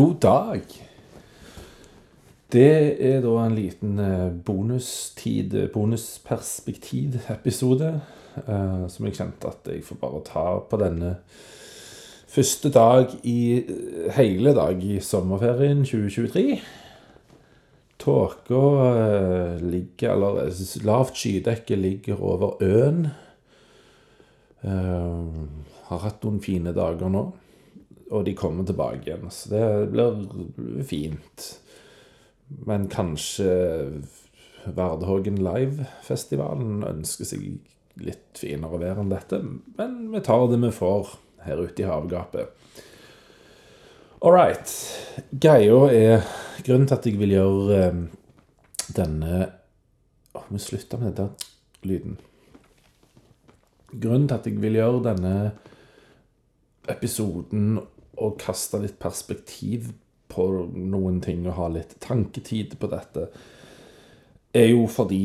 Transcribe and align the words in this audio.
God 0.00 0.14
dag. 0.20 0.60
Det 2.52 3.02
er 3.04 3.20
da 3.20 3.28
en 3.42 3.52
liten 3.52 3.98
eh, 4.00 4.32
bonustid, 4.46 5.68
bonusperspektiv-episode, 5.74 8.00
eh, 8.40 8.86
som 8.88 9.04
jeg 9.04 9.14
kjente 9.18 9.48
at 9.50 9.60
jeg 9.68 9.84
får 9.84 9.96
bare 10.00 10.20
ta 10.24 10.44
på 10.70 10.76
denne 10.80 11.10
første 12.32 12.68
dag 12.72 13.12
i 13.28 13.60
eh, 13.60 14.08
hele 14.16 14.56
dag 14.56 14.80
i 14.80 15.04
sommerferien 15.04 15.84
2023. 15.84 16.56
Tåka 18.00 18.64
eh, 18.86 19.60
ligger, 19.60 20.14
eller 20.14 20.46
eh, 20.46 20.56
lavt 20.88 21.20
skydekke 21.20 21.76
ligger 21.76 22.16
over 22.24 22.56
øen. 22.64 23.12
Eh, 24.64 25.28
har 25.92 26.00
hatt 26.08 26.24
noen 26.24 26.40
fine 26.40 26.72
dager 26.72 27.12
nå, 27.12 27.36
og 28.10 28.24
de 28.26 28.34
kommer 28.34 28.66
tilbake 28.66 29.06
igjen. 29.06 29.30
Så 29.30 29.52
det 29.52 29.64
blir 29.92 30.84
fint. 30.86 31.46
Men 32.66 32.88
kanskje 32.90 33.50
Vardhågen 34.64 35.38
Live-festivalen 35.40 36.82
ønsker 36.84 37.28
seg 37.28 37.44
litt 38.00 38.40
finere 38.40 38.80
vær 38.82 39.00
enn 39.00 39.12
dette. 39.12 39.40
Men 39.78 40.00
vi 40.12 40.22
tar 40.26 40.48
det 40.50 40.58
vi 40.62 40.72
får 40.74 41.14
her 41.46 41.62
ute 41.62 41.84
i 41.84 41.88
havgapet. 41.88 42.50
All 44.20 44.34
right. 44.34 44.74
Greia 45.30 45.86
er 45.94 46.26
Grunnen 46.60 46.88
til 46.90 46.98
at 46.98 47.06
jeg 47.08 47.16
vil 47.16 47.30
gjøre 47.32 47.76
eh, 47.78 48.00
denne 48.92 49.36
Å, 50.36 50.42
vi 50.50 50.60
slutter 50.62 51.00
med 51.00 51.14
denne 51.16 51.88
lyden. 51.88 52.18
Grunnen 53.90 54.28
til 54.28 54.36
at 54.36 54.46
jeg 54.46 54.60
vil 54.62 54.76
gjøre 54.76 55.00
denne 55.08 55.32
episoden 56.90 57.80
og 58.20 58.38
kaste 58.40 58.80
litt 58.82 58.98
perspektiv 59.00 59.90
på 60.30 60.46
noen 60.70 61.18
ting 61.24 61.46
og 61.48 61.56
ha 61.58 61.70
litt 61.72 61.96
tanketid 62.02 62.76
på 62.80 62.90
dette, 62.92 63.26
er 64.54 64.70
jo 64.72 64.84
fordi 64.90 65.24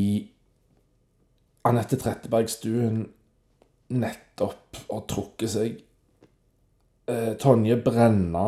Anette 1.65 1.97
Trettebergstuen 1.97 3.03
nettopp 3.95 4.79
har 4.89 5.03
trukket 5.09 5.51
seg. 5.55 5.79
Eh, 7.09 7.33
Tonje 7.41 7.77
Brenna 7.81 8.47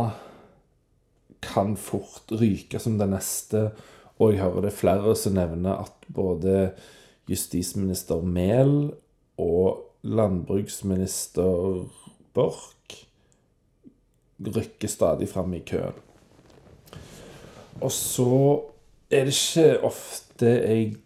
kan 1.42 1.76
fort 1.78 2.32
ryke 2.34 2.82
som 2.82 2.98
den 2.98 3.14
neste, 3.14 3.72
og 4.18 4.34
jeg 4.34 4.42
hører 4.42 4.68
det 4.68 4.78
flere 4.78 5.14
som 5.18 5.38
nevner 5.38 5.84
at 5.86 6.08
både 6.14 6.72
justisminister 7.30 8.24
Mehl 8.26 8.94
og 9.42 9.84
landbruksminister 10.08 11.84
Borch 12.34 13.07
rykker 14.44 14.88
stadig 14.88 15.30
fram 15.30 15.54
i 15.54 15.64
køen. 15.66 15.96
Og 17.82 17.92
så 17.94 18.30
er 19.14 19.28
det 19.28 19.36
ikke 19.36 19.68
ofte 19.86 20.50
jeg 20.50 20.98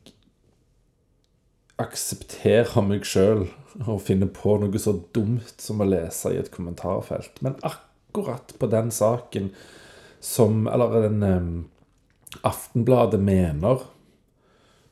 aksepterer 1.81 2.85
meg 2.85 3.05
sjøl 3.07 3.47
og 3.87 4.01
finner 4.03 4.29
på 4.31 4.57
noe 4.61 4.79
så 4.81 4.93
dumt 5.15 5.61
som 5.63 5.81
å 5.81 5.87
lese 5.87 6.33
i 6.33 6.39
et 6.39 6.51
kommentarfelt. 6.53 7.39
Men 7.43 7.57
akkurat 7.65 8.53
på 8.59 8.69
den 8.71 8.91
saken 8.91 9.51
som 10.21 10.67
Eller 10.69 11.09
den 11.09 11.69
Aftenbladet 12.43 13.19
mener 13.19 13.81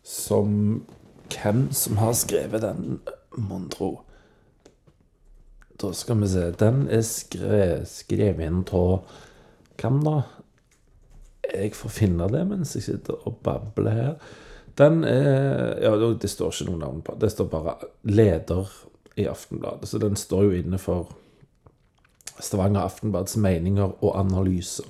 som 0.04 0.86
Hvem 1.30 1.68
som 1.72 1.98
har 1.98 2.14
skrevet 2.18 2.64
den, 2.64 3.00
mon 3.38 3.70
tro? 3.70 4.00
Da 5.82 5.94
skal 5.94 6.20
vi 6.20 6.28
se. 6.28 6.50
Den 6.60 6.84
er 6.92 7.06
skre, 7.08 7.64
skrevet 7.88 8.46
inn 8.46 8.64
av 8.76 9.16
Hvem 9.80 10.02
da? 10.04 10.18
Jeg 11.50 11.72
får 11.74 11.94
finne 11.96 12.28
det 12.30 12.44
mens 12.50 12.76
jeg 12.76 12.86
sitter 12.86 13.22
og 13.26 13.40
babler 13.46 13.96
her. 13.96 14.14
Den 14.78 15.04
er 15.08 15.80
Ja, 15.82 15.96
det 15.96 16.30
står 16.30 16.52
ikke 16.52 16.72
noe 16.72 16.84
navn 16.84 17.02
på. 17.02 17.16
Det 17.20 17.32
står 17.32 17.48
bare 17.48 17.76
'leder' 18.04 18.86
i 19.16 19.26
Aftenbladet. 19.26 19.88
Så 19.88 19.98
den 19.98 20.16
står 20.16 20.44
jo 20.44 20.52
inne 20.52 20.78
for 20.78 21.12
Stavanger 22.40 22.82
Aftenblads 22.82 23.38
meninger 23.38 24.04
og 24.04 24.20
analyser. 24.20 24.86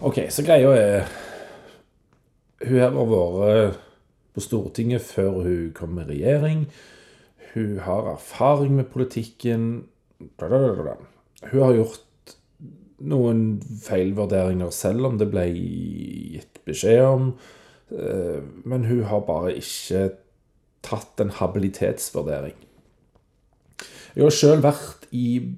OK, 0.00 0.18
så 0.30 0.44
greia 0.44 0.72
er 0.76 1.06
Hun 2.66 2.78
her 2.78 2.90
har 2.90 3.06
vært 3.06 3.78
på 4.34 4.40
Stortinget 4.40 5.00
før 5.00 5.42
hun 5.44 5.72
kom 5.74 5.98
i 5.98 6.04
regjering. 6.04 6.66
Hun 7.56 7.78
har 7.80 8.10
erfaring 8.12 8.74
med 8.76 8.90
politikken. 8.92 9.86
Hun 10.40 11.62
har 11.62 11.72
gjort 11.72 12.34
noen 13.00 13.40
feilvurderinger 13.84 14.72
selv 14.72 15.08
om 15.08 15.16
det 15.16 15.30
ble 15.32 15.46
gitt 15.56 16.60
beskjed 16.68 17.04
om. 17.06 17.30
Men 18.68 18.84
hun 18.90 19.06
har 19.08 19.24
bare 19.24 19.54
ikke 19.56 20.10
tatt 20.84 21.22
en 21.22 21.32
habilitetsvurdering. 21.32 22.58
Jeg 24.16 24.24
har 24.24 24.36
sjøl 24.36 24.62
vært 24.64 25.08
i 25.16 25.56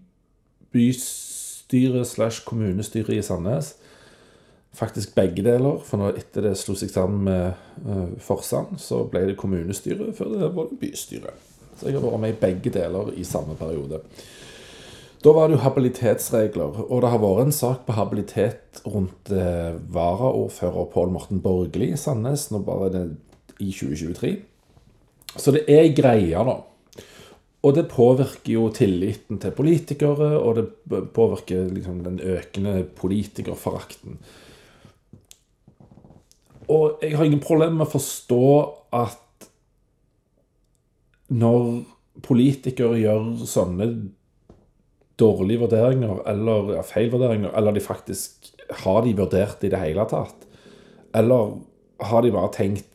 bystyret 0.75 2.07
slash 2.11 2.47
kommunestyret 2.47 3.19
i 3.19 3.27
Sandnes. 3.27 3.75
Faktisk 4.79 5.15
begge 5.19 5.43
deler, 5.43 5.83
for 5.83 5.99
når 5.99 6.23
etter 6.23 6.47
det 6.47 6.55
slo 6.61 6.79
seg 6.79 6.95
sammen 6.95 7.27
med 7.27 8.19
Forsand, 8.23 8.79
så 8.79 9.03
ble 9.11 9.27
det 9.33 9.39
kommunestyre 9.41 10.13
før 10.15 10.35
det 10.37 10.55
var 10.55 10.75
bystyre. 10.79 11.35
Så 11.79 11.89
jeg 11.89 11.99
har 11.99 12.05
vært 12.05 12.23
med 12.25 12.35
i 12.35 12.41
begge 12.43 12.75
deler 12.75 13.13
i 13.15 13.25
samme 13.27 13.55
periode. 13.59 14.03
Da 15.23 15.33
var 15.35 15.49
det 15.49 15.57
jo 15.57 15.65
habilitetsregler, 15.65 16.83
og 16.87 17.03
det 17.03 17.11
har 17.11 17.23
vært 17.23 17.49
en 17.49 17.55
sak 17.55 17.83
på 17.87 17.97
habilitet 17.97 18.83
rundt 18.87 19.33
eh, 19.35 19.75
varaordfører 19.95 20.91
Pål 20.93 21.11
Morten 21.15 21.43
Borgli 21.43 21.91
i 21.91 21.99
Sandnes, 21.99 22.49
nå 22.53 22.63
bare 22.67 22.93
det 22.95 23.05
i 23.59 23.73
2023. 23.73 24.37
Så 25.35 25.55
det 25.55 25.65
er 25.71 25.91
greia, 25.95 26.45
da. 26.47 26.61
Og 27.67 27.75
det 27.75 27.89
påvirker 27.91 28.53
jo 28.53 28.69
tilliten 28.71 29.41
til 29.43 29.55
politikere, 29.55 30.37
og 30.39 30.61
det 30.61 31.03
påvirker 31.15 31.67
liksom 31.75 32.05
den 32.07 32.21
økende 32.23 32.85
politikerforakten. 33.01 34.21
Og 36.69 37.03
jeg 37.03 37.17
har 37.17 37.27
ingen 37.27 37.43
problemer 37.43 37.81
med 37.81 37.89
å 37.89 37.97
forstå 37.97 38.45
at 38.95 39.25
når 41.29 41.83
politikere 42.25 42.99
gjør 42.99 43.47
sånne 43.47 43.89
dårlige 45.19 45.65
vurderinger 45.65 46.23
eller 46.31 46.75
ja, 46.77 46.85
feilvurderinger, 46.87 47.53
eller 47.59 47.75
de 47.75 47.83
faktisk 47.83 48.53
har 48.85 49.03
de 49.05 49.17
vurdert 49.19 49.65
i 49.67 49.73
det 49.73 49.81
hele 49.83 50.07
tatt? 50.11 50.47
Eller 51.17 51.59
har 52.11 52.23
de 52.25 52.35
bare 52.35 52.55
tenkt 52.55 52.95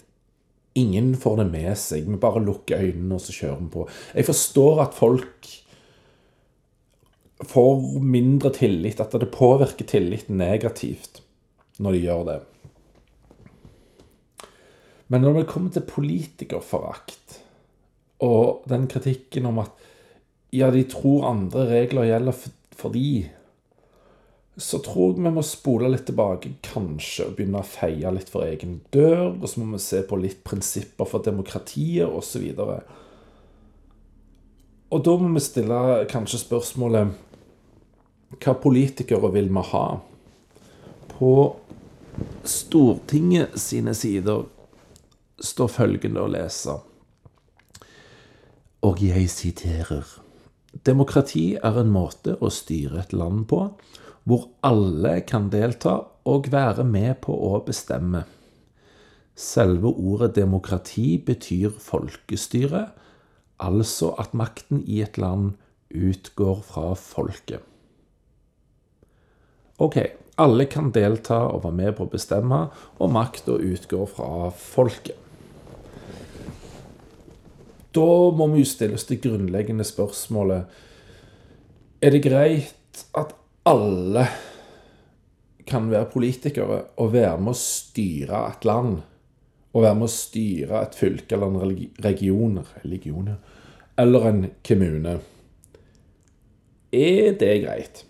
Ingen 0.73 1.11
får 1.21 1.35
det 1.37 1.43
med 1.51 1.75
seg. 1.77 2.07
Vi 2.09 2.15
bare 2.17 2.39
lukker 2.41 2.81
øynene 2.81 3.19
og 3.19 3.21
så 3.21 3.29
kjører 3.35 3.59
vi 3.59 3.67
på. 3.75 3.83
Jeg 4.17 4.25
forstår 4.25 4.79
at 4.81 4.95
folk 4.97 5.49
får 7.45 7.83
mindre 8.01 8.49
tillit, 8.55 8.97
at 8.97 9.13
det 9.21 9.29
påvirker 9.35 9.85
tilliten 9.85 10.39
negativt 10.41 11.21
når 11.77 11.93
de 11.93 12.01
gjør 12.07 12.25
det. 12.31 12.39
Men 15.13 15.21
når 15.21 15.37
det 15.37 15.49
kommer 15.51 15.75
til 15.75 15.85
politikerforakt 15.85 17.42
og 18.23 18.67
den 18.69 18.87
kritikken 18.91 19.47
om 19.49 19.61
at 19.63 19.87
ja, 20.53 20.69
de 20.71 20.83
tror 20.87 21.25
andre 21.31 21.65
regler 21.71 22.07
gjelder 22.07 22.35
for, 22.77 22.93
de, 22.93 23.25
så 24.57 24.77
tror 24.85 25.15
jeg 25.15 25.23
vi 25.25 25.31
må 25.33 25.43
spole 25.45 25.89
litt 25.89 26.05
tilbake, 26.05 26.51
kanskje, 26.65 27.25
og 27.25 27.37
begynne 27.37 27.63
å 27.63 27.67
feie 27.67 28.11
litt 28.13 28.29
for 28.29 28.45
egen 28.45 28.77
dør. 28.93 29.33
Og 29.33 29.47
så 29.49 29.63
må 29.63 29.73
vi 29.73 29.81
se 29.81 30.03
på 30.05 30.19
litt 30.21 30.43
prinsipper 30.45 31.09
for 31.09 31.25
demokratiet, 31.25 32.05
osv. 32.05 32.45
Og 34.93 35.01
da 35.07 35.17
må 35.17 35.33
vi 35.33 35.41
stille 35.41 35.81
kanskje 36.11 36.43
spørsmålet 36.43 37.15
Hva 38.43 38.53
politikere 38.61 39.29
vil 39.33 39.49
vi 39.53 39.63
ha? 39.73 39.85
På 41.13 41.33
Stortinget 42.45 43.57
sine 43.61 43.93
sider 43.97 44.45
står 45.41 45.69
følgende 45.71 46.21
å 46.21 46.29
lese, 46.29 46.75
og 48.83 48.99
jeg 48.99 49.29
siterer 49.31 50.03
Demokrati 50.85 51.53
er 51.55 51.77
en 51.79 51.91
måte 51.93 52.33
å 52.43 52.49
styre 52.51 53.03
et 53.03 53.13
land 53.15 53.45
på 53.47 53.59
hvor 54.27 54.47
alle 54.65 55.17
kan 55.27 55.49
delta 55.53 55.97
og 56.27 56.47
være 56.51 56.85
med 56.87 57.19
på 57.23 57.35
å 57.35 57.59
bestemme. 57.65 58.23
Selve 59.35 59.91
ordet 59.91 60.33
demokrati 60.37 61.17
betyr 61.19 61.73
folkestyre, 61.83 62.85
altså 63.59 64.13
at 64.21 64.33
makten 64.33 64.83
i 64.87 65.01
et 65.03 65.19
land 65.19 65.53
utgår 65.93 66.63
fra 66.67 66.93
folket. 66.97 67.59
Ok, 69.83 69.99
alle 70.39 70.67
kan 70.71 70.93
delta 70.95 71.43
og 71.49 71.65
være 71.65 71.79
med 71.81 71.95
på 71.97 72.07
å 72.07 72.13
bestemme, 72.13 72.63
og 72.99 73.13
makta 73.13 73.59
utgår 73.59 74.07
fra 74.15 74.49
folket. 74.55 75.22
Da 77.93 78.09
må 78.33 78.47
vi 78.53 78.63
jo 78.63 78.69
stille 78.69 78.97
oss 78.97 79.05
det 79.09 79.21
grunnleggende 79.23 79.85
spørsmålet 79.85 80.63
Er 82.01 82.13
det 82.15 82.23
greit 82.25 83.05
at 83.17 83.35
alle 83.69 84.25
kan 85.67 85.89
være 85.91 86.09
politikere 86.11 86.81
og 86.99 87.13
være 87.13 87.39
med 87.39 87.53
å 87.53 87.57
styre 87.59 88.45
et 88.49 88.65
land. 88.67 88.97
Og 89.73 89.85
være 89.85 89.97
med 89.97 90.09
å 90.09 90.13
styre 90.13 90.81
et 90.83 90.97
fylke 90.97 91.37
eller 91.37 91.49
en 91.49 91.77
region, 92.03 92.59
religion, 92.83 93.31
eller 93.97 94.27
en 94.29 94.43
kommune. 94.67 95.15
Er 96.93 97.33
det 97.39 97.53
greit? 97.63 98.03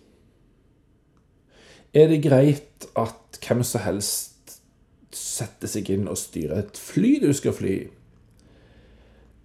Er 1.94 2.10
det 2.10 2.24
greit 2.26 2.88
at 3.00 3.40
hvem 3.40 3.64
som 3.64 3.86
helst 3.86 4.58
setter 5.14 5.70
seg 5.70 5.94
inn 5.94 6.10
og 6.10 6.18
styrer 6.20 6.66
et 6.66 6.80
fly 6.80 7.20
du 7.22 7.30
skal 7.38 7.56
fly 7.56 7.76
i? 7.78 7.92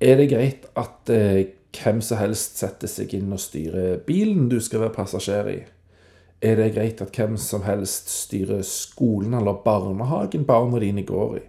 Er 0.01 0.17
det 0.21 0.29
greit 0.31 0.69
at 0.79 1.11
eh, 1.11 1.49
hvem 1.75 2.01
som 2.05 2.21
helst 2.21 2.61
setter 2.61 2.91
seg 2.91 3.17
inn 3.19 3.33
og 3.35 3.43
styrer 3.43 3.99
bilen 4.07 4.47
du 4.51 4.61
skal 4.63 4.85
være 4.85 4.95
passasjer 4.95 5.51
i? 5.51 5.59
Er 6.39 6.61
det 6.61 6.73
greit 6.77 7.03
at 7.03 7.17
hvem 7.19 7.35
som 7.41 7.65
helst 7.67 8.13
styrer 8.13 8.63
skolen 8.63 9.35
eller 9.35 9.59
barnehagen 9.65 10.47
barna 10.47 10.79
dine 10.79 11.03
går 11.07 11.37
i? 11.41 11.45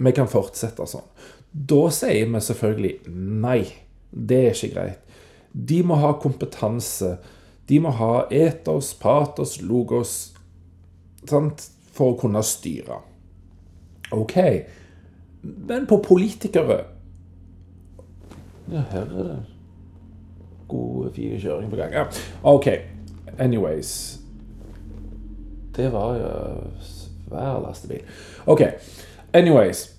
Vi 0.00 0.12
kan 0.16 0.30
fortsette 0.30 0.86
sånn. 0.86 1.08
Da 1.50 1.82
sier 1.92 2.30
vi 2.30 2.40
selvfølgelig 2.46 2.94
nei. 3.42 3.64
Det 4.10 4.38
er 4.38 4.54
ikke 4.54 4.74
greit. 4.76 5.16
De 5.50 5.80
må 5.82 5.98
ha 5.98 6.14
kompetanse. 6.22 7.16
De 7.66 7.80
må 7.82 7.90
ha 7.98 8.28
etos, 8.30 8.94
patos, 8.94 9.58
logos 9.62 10.14
sant? 11.26 11.66
for 11.90 12.14
å 12.14 12.18
kunne 12.20 12.40
styre. 12.46 13.00
OK. 14.14 14.36
Men 15.42 15.88
på 15.90 15.98
politikere 16.04 16.78
Ja, 18.70 18.84
her 18.92 19.00
er 19.00 19.24
det 19.26 19.38
god, 20.70 21.10
fin 21.14 21.40
kjøring 21.40 21.70
på 21.70 21.76
gang. 21.76 21.92
Ja. 21.92 22.04
OK. 22.42 22.68
Anyways 23.38 24.20
Det 25.76 25.92
var 25.92 26.16
jo 26.18 26.30
svær 26.84 27.60
lastebil. 27.62 28.02
OK. 28.46 28.62
Anyways 29.32 29.96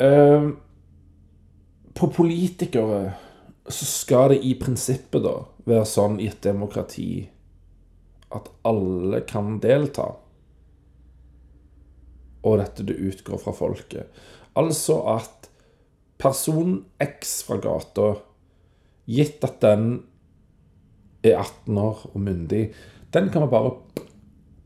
um, 0.00 0.56
På 1.94 2.06
politikere 2.06 3.12
så 3.68 3.84
skal 3.84 4.30
det 4.30 4.42
i 4.44 4.54
prinsippet 4.60 5.22
da 5.24 5.38
være 5.64 5.86
sånn 5.88 6.18
i 6.20 6.28
et 6.28 6.42
demokrati 6.44 7.30
at 8.34 8.50
alle 8.66 9.22
kan 9.24 9.56
delta. 9.62 10.10
Og 12.44 12.58
dette 12.60 12.84
det 12.84 12.98
utgår 13.00 13.40
fra 13.40 13.54
folket. 13.56 14.10
Altså 14.58 14.98
at 15.14 15.48
person 16.24 16.78
X 17.02 17.36
fra 17.46 17.60
gata, 17.62 18.14
gitt 19.04 19.44
at 19.44 19.60
den 19.62 19.98
er 21.24 21.38
18 21.40 21.78
år 21.80 22.06
og 22.12 22.20
myndig, 22.20 22.64
den 23.14 23.28
kan 23.32 23.44
man 23.44 23.52
bare 23.52 23.74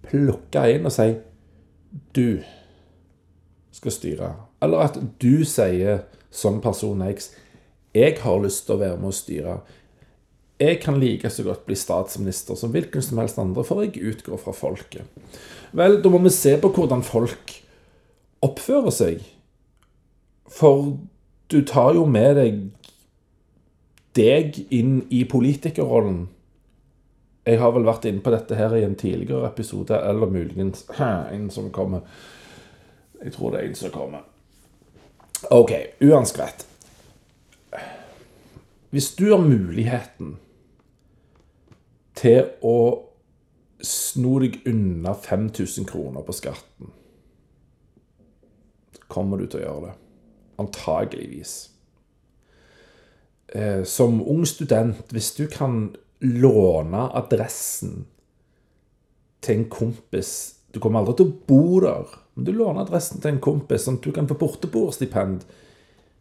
plukke 0.09 0.65
inn 0.73 0.87
og 0.89 0.95
si 0.95 1.11
Du 2.15 2.41
skal 3.73 3.95
styre. 3.95 4.31
Eller 4.63 4.89
at 4.89 4.97
du 5.23 5.45
sier 5.47 6.05
som 6.31 6.61
person 6.61 7.03
X 7.09 7.31
Jeg 7.95 8.19
har 8.23 8.41
lyst 8.43 8.67
til 8.67 8.77
å 8.77 8.83
være 8.83 8.99
med 9.01 9.11
å 9.11 9.17
styre. 9.17 9.59
Jeg 10.59 10.81
kan 10.83 10.99
like 10.99 11.31
så 11.31 11.45
godt 11.47 11.65
bli 11.69 11.77
statsminister 11.79 12.59
som 12.59 12.73
hvilken 12.75 13.03
som 13.05 13.21
helst 13.23 13.39
andre, 13.39 13.63
for 13.65 13.85
jeg 13.85 14.03
utgår 14.03 14.41
fra 14.43 14.53
folket. 14.53 15.07
Vel, 15.73 16.01
da 16.03 16.11
må 16.11 16.19
vi 16.25 16.33
se 16.35 16.57
på 16.59 16.71
hvordan 16.75 17.05
folk 17.07 17.55
oppfører 18.45 18.95
seg. 18.95 19.23
For 20.51 20.97
du 21.51 21.63
tar 21.67 21.95
jo 21.97 22.07
med 22.07 22.37
deg 22.37 22.65
deg 24.19 24.57
inn 24.75 25.03
i 25.15 25.23
politikerrollen 25.29 26.27
jeg 27.49 27.61
har 27.63 27.73
vel 27.73 27.87
vært 27.89 28.05
inne 28.09 28.21
på 28.21 28.33
dette 28.35 28.57
her 28.59 28.75
i 28.77 28.85
en 28.85 28.97
tidligere 28.99 29.49
episode, 29.49 29.97
eller 29.97 30.29
muligens 30.29 30.85
en 31.35 31.47
som 31.51 31.71
kommer. 31.73 32.05
Jeg 33.23 33.33
tror 33.33 33.55
det 33.55 33.61
er 33.61 33.69
en 33.71 33.79
som 33.79 33.95
kommer. 33.95 34.27
OK, 35.55 35.73
uansett. 36.05 36.67
Hvis 38.91 39.15
du 39.17 39.31
har 39.31 39.41
muligheten 39.41 40.37
til 42.19 42.51
å 42.65 42.77
sno 43.85 44.39
deg 44.43 44.61
unna 44.69 45.15
5000 45.15 45.87
kroner 45.89 46.25
på 46.27 46.37
skatten, 46.37 46.93
kommer 49.09 49.41
du 49.41 49.47
til 49.47 49.63
å 49.63 49.65
gjøre 49.65 49.87
det. 49.87 49.97
Antageligvis. 50.59 51.71
Eh, 53.49 53.83
som 53.85 54.21
ung 54.29 54.45
student, 54.47 55.13
hvis 55.15 55.33
du 55.39 55.47
kan 55.49 55.97
låne 56.21 57.09
adressen 57.17 58.07
til 59.41 59.61
en 59.61 59.69
kompis 59.71 60.31
Du 60.75 60.81
kommer 60.83 61.01
aldri 61.01 61.15
til 61.17 61.29
å 61.31 61.37
bo 61.49 61.79
der, 61.81 62.11
men 62.35 62.45
du 62.45 62.51
låner 62.53 62.83
adressen 62.83 63.23
til 63.23 63.33
en 63.33 63.41
kompis, 63.41 63.87
sånn 63.87 63.97
at 63.97 64.05
du 64.05 64.13
kan 64.13 64.27
få 64.29 64.35
borteboerstipend. 64.37 65.47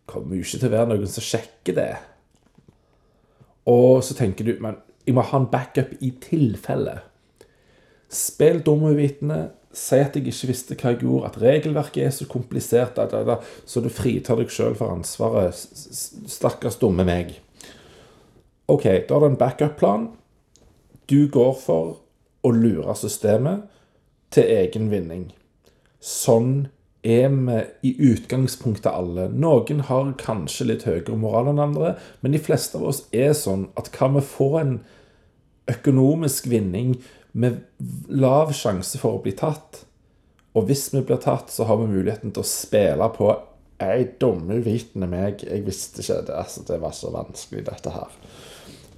Kommer 0.08 0.38
jo 0.38 0.46
ikke 0.46 0.62
til 0.62 0.70
å 0.70 0.76
være 0.78 0.90
noen 0.94 1.10
som 1.12 1.26
sjekker 1.26 1.76
det. 1.76 1.90
Og 3.68 4.00
så 4.08 4.16
tenker 4.16 4.48
du 4.48 4.54
men 4.64 4.80
jeg 5.04 5.16
må 5.16 5.26
ha 5.28 5.40
en 5.40 5.50
backup 5.52 5.94
i 6.04 6.14
tilfelle. 6.24 6.98
Spill 8.08 8.64
dum 8.64 8.88
uvitende. 8.88 9.50
Si 9.78 10.00
at 10.02 10.16
jeg 10.18 10.26
ikke 10.26 10.50
visste 10.50 10.76
hva 10.78 10.94
jeg 10.94 11.04
gjorde, 11.04 11.30
at 11.30 11.42
regelverket 11.42 12.08
er 12.08 12.14
så 12.16 12.26
komplisert, 12.30 12.96
da, 12.98 13.06
da, 13.12 13.22
da, 13.28 13.36
så 13.70 13.84
du 13.84 13.92
fritar 13.94 14.40
deg 14.40 14.50
sjøl 14.50 14.74
for 14.78 14.96
ansvaret. 14.96 15.54
Stakkars 15.54 16.80
dumme 16.82 17.06
meg. 17.06 17.36
OK, 18.68 18.88
da 19.08 19.20
er 19.20 19.24
det 19.24 19.30
en 19.30 19.40
backup-plan. 19.40 20.08
Du 21.08 21.28
går 21.32 21.54
for 21.62 22.00
å 22.44 22.54
lure 22.56 22.96
systemet 22.98 23.68
til 24.34 24.50
egen 24.58 24.90
vinning. 24.92 25.30
Sånn 26.04 26.68
er 27.08 27.30
vi 27.32 27.60
i 27.88 27.94
utgangspunktet 28.10 28.90
alle. 28.92 29.28
Noen 29.30 29.86
har 29.88 30.10
kanskje 30.20 30.72
litt 30.72 30.88
høyere 30.90 31.16
moral 31.20 31.52
enn 31.54 31.62
andre, 31.64 31.94
men 32.22 32.34
de 32.36 32.42
fleste 32.42 32.80
av 32.80 32.90
oss 32.90 33.06
er 33.16 33.32
sånn 33.38 33.70
at 33.80 33.94
kan 33.96 34.18
vi 34.18 34.26
få 34.26 34.50
en 34.60 34.74
økonomisk 35.72 36.50
vinning 36.52 36.98
med 37.38 37.62
lav 38.10 38.54
sjanse 38.56 39.00
for 39.02 39.18
å 39.18 39.22
bli 39.24 39.36
tatt, 39.38 39.84
og 40.58 40.66
hvis 40.70 40.88
vi 40.94 41.04
blir 41.06 41.22
tatt, 41.22 41.52
så 41.54 41.68
har 41.70 41.78
vi 41.78 41.92
muligheten 41.92 42.34
til 42.34 42.44
å 42.44 42.50
spille 42.50 43.12
på 43.18 43.30
Ei 43.78 44.08
dumme 44.18 44.56
uvitende 44.58 45.06
meg, 45.06 45.44
jeg 45.46 45.62
visste 45.68 46.02
ikke 46.02 46.24
det. 46.26 46.34
Altså, 46.34 46.64
det 46.66 46.80
var 46.82 46.96
så 46.98 47.12
vanskelig, 47.14 47.62
dette 47.68 47.92
her 47.94 48.16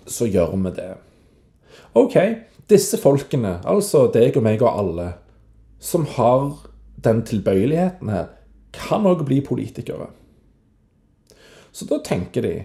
så 0.10 0.28
gjør 0.28 0.56
vi 0.58 0.72
det. 0.76 0.90
OK, 1.98 2.16
disse 2.70 3.00
folkene, 3.02 3.60
altså 3.68 4.08
deg 4.14 4.38
og 4.38 4.46
meg 4.46 4.64
og 4.64 4.72
alle, 4.72 5.08
som 5.80 6.06
har 6.18 6.52
den 7.04 7.24
tilbøyeligheten 7.28 8.12
her, 8.14 8.34
kan 8.76 9.08
òg 9.10 9.24
bli 9.28 9.40
politikere. 9.46 10.10
Så 11.72 11.88
da 11.90 12.02
tenker 12.06 12.46
de 12.46 12.56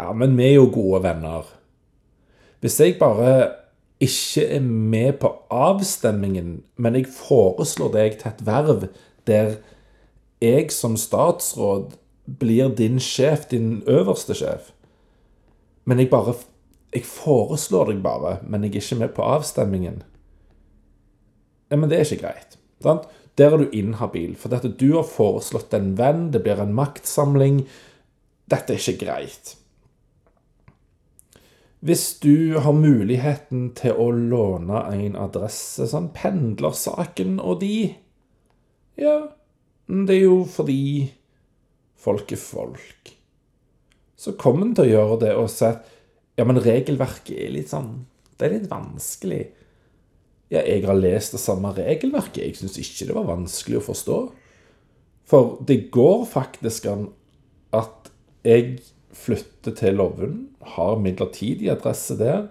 ja, 0.00 0.12
men 0.16 0.36
vi 0.38 0.46
er 0.48 0.54
jo 0.56 0.70
gode 0.72 1.02
venner. 1.04 1.48
Hvis 2.60 2.78
jeg 2.80 2.98
bare 3.00 3.59
ikke 4.00 4.46
er 4.56 4.60
med 4.64 5.18
på 5.20 5.32
avstemmingen, 5.50 6.62
men 6.76 6.96
jeg 6.96 7.10
foreslår 7.12 7.92
deg 7.94 8.18
til 8.20 8.32
et 8.32 8.44
verv 8.46 8.86
der 9.28 9.58
jeg 10.40 10.70
som 10.72 10.96
statsråd 10.96 11.98
blir 12.40 12.70
din 12.76 13.00
sjef, 13.00 13.44
din 13.50 13.82
øverste 13.86 14.34
sjef, 14.34 14.72
men 15.84 15.98
jeg 15.98 16.10
bare 16.10 16.34
Jeg 16.90 17.04
foreslår 17.06 17.92
deg 17.92 18.00
bare, 18.02 18.40
men 18.42 18.64
jeg 18.64 18.70
er 18.70 18.80
ikke 18.82 18.96
med 18.98 19.12
på 19.14 19.22
avstemmingen. 19.22 20.00
Nei, 21.70 21.76
men 21.78 21.86
det 21.86 22.00
er 22.00 22.08
ikke 22.08 22.24
greit. 22.24 22.56
Sant? 22.82 23.04
Der 23.38 23.54
er 23.54 23.62
du 23.62 23.70
inhabil. 23.70 24.32
For 24.34 24.50
dette 24.50 24.72
du 24.74 24.96
har 24.96 25.06
foreslått 25.06 25.70
en 25.78 25.92
venn, 25.94 26.32
det 26.34 26.42
blir 26.42 26.58
en 26.58 26.74
maktsamling. 26.74 27.60
Dette 28.50 28.74
er 28.74 28.82
ikke 28.82 29.04
greit. 29.04 29.54
Hvis 31.80 32.18
du 32.20 32.58
har 32.60 32.76
muligheten 32.76 33.70
til 33.78 33.96
å 33.96 34.10
låne 34.12 34.82
en 34.92 35.16
adresse, 35.16 35.86
sånn 35.88 36.10
pendlersaken 36.16 37.38
og 37.40 37.62
de 37.62 37.94
Ja, 39.00 39.30
det 39.88 40.18
er 40.18 40.26
jo 40.26 40.42
fordi 40.44 40.82
folk 42.00 42.32
er 42.36 42.40
folk 42.42 43.14
så 44.20 44.34
kommer 44.36 44.66
en 44.66 44.74
til 44.76 44.90
å 44.90 44.92
gjøre 44.92 45.16
det 45.22 45.32
og 45.40 45.48
si 45.48 45.64
at 45.64 45.86
ja, 46.36 46.44
men 46.44 46.60
regelverket 46.60 47.32
er 47.40 47.54
litt 47.54 47.70
sånn 47.72 48.04
Det 48.36 48.46
er 48.46 48.54
litt 48.54 48.70
vanskelig. 48.70 49.40
Ja, 50.48 50.62
jeg 50.64 50.86
har 50.86 50.96
lest 50.96 51.34
det 51.34 51.40
samme 51.42 51.74
regelverket. 51.76 52.40
Jeg 52.40 52.56
syns 52.56 52.78
ikke 52.80 53.10
det 53.10 53.16
var 53.18 53.26
vanskelig 53.28 53.76
å 53.80 53.84
forstå. 53.84 54.18
For 55.28 55.58
det 55.68 55.90
går 55.92 56.24
faktisk 56.30 56.88
an 56.88 57.04
at 57.76 58.08
jeg 58.48 58.78
flytter 59.16 59.74
til 59.76 59.98
Lovund, 60.00 60.48
har 60.76 61.00
midlertidig 61.02 61.70
adresse 61.72 62.16
der, 62.18 62.48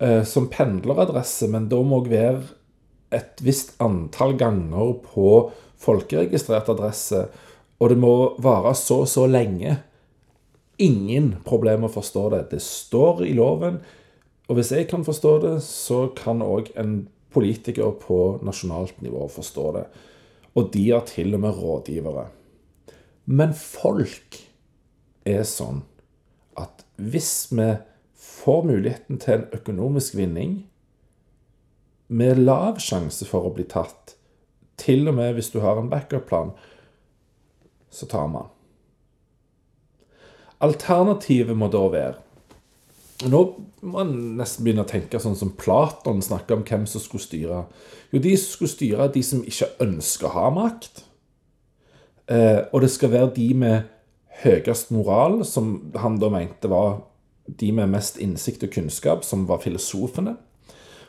eh, 0.00 0.22
som 0.24 0.48
pendleradresse, 0.52 1.48
men 1.48 1.68
da 1.68 1.82
må 1.82 2.02
jeg 2.04 2.12
være 2.12 2.42
et 3.12 3.40
visst 3.40 3.74
antall 3.80 4.36
ganger 4.36 4.98
på 5.04 5.50
folkeregistrert 5.80 6.68
adresse, 6.68 7.28
og 7.78 7.92
det 7.92 7.98
må 7.98 8.14
vare 8.42 8.74
så 8.74 9.02
og 9.04 9.08
så 9.08 9.26
lenge 9.30 9.78
ingen 10.78 11.36
problem 11.46 11.86
å 11.86 11.92
forstå 11.92 12.24
det. 12.34 12.42
Det 12.52 12.62
står 12.62 13.24
i 13.26 13.34
loven. 13.36 13.80
Og 14.48 14.58
hvis 14.58 14.72
jeg 14.72 14.88
kan 14.90 15.04
forstå 15.06 15.32
det, 15.44 15.54
så 15.66 16.08
kan 16.16 16.42
òg 16.44 16.70
en 16.78 17.00
politiker 17.34 17.92
på 18.00 18.38
nasjonalt 18.46 19.00
nivå 19.04 19.26
forstå 19.30 19.66
det. 19.76 19.86
Og 20.56 20.70
de 20.74 20.84
har 20.90 21.04
til 21.06 21.34
og 21.36 21.42
med 21.44 21.58
rådgivere. 21.58 22.28
Men 23.28 23.52
folk 23.54 24.38
er 25.28 25.46
sånn 25.48 25.82
at 26.58 26.84
hvis 26.98 27.48
vi 27.54 27.70
får 28.18 28.64
muligheten 28.66 29.20
til 29.22 29.38
en 29.38 29.48
økonomisk 29.54 30.16
vinning 30.18 30.60
med 32.08 32.40
lav 32.40 32.80
sjanse 32.82 33.26
for 33.28 33.46
å 33.46 33.54
bli 33.54 33.66
tatt, 33.68 34.16
til 34.78 35.10
og 35.10 35.18
med 35.18 35.34
hvis 35.36 35.50
du 35.52 35.60
har 35.62 35.78
en 35.78 35.90
backup-plan, 35.90 36.54
så 37.90 38.06
tar 38.06 38.28
man. 38.30 38.48
Alternativet 40.64 41.56
må 41.56 41.68
da 41.70 41.84
være 41.92 42.16
Nå 43.30 43.38
må 43.82 43.92
man 43.96 44.10
nesten 44.38 44.62
begynne 44.62 44.84
å 44.84 44.86
tenke 44.86 45.18
sånn 45.18 45.34
som 45.38 45.50
Platon 45.58 46.20
snakker 46.22 46.54
om 46.54 46.60
hvem 46.66 46.84
som 46.86 47.02
skulle 47.02 47.24
styre. 47.24 47.64
Jo, 48.12 48.20
de 48.22 48.34
som 48.38 48.52
skulle 48.52 48.70
styre 48.70 49.08
de 49.10 49.22
som 49.26 49.40
ikke 49.42 49.72
ønsker 49.82 50.28
å 50.28 50.34
ha 50.36 50.50
makt. 50.54 51.02
Eh, 52.30 52.60
og 52.70 52.84
det 52.84 52.92
skal 52.94 53.10
være 53.10 53.32
de 53.34 53.48
med 53.58 53.90
høyest 54.42 54.92
moral, 54.94 55.40
som 55.46 55.90
han 55.98 56.18
da 56.22 56.30
mente 56.32 56.70
var 56.70 57.00
de 57.48 57.70
med 57.72 57.90
mest 57.90 58.18
innsikt 58.22 58.66
og 58.66 58.74
kunnskap, 58.74 59.24
som 59.24 59.46
var 59.48 59.62
filosofene. 59.64 60.36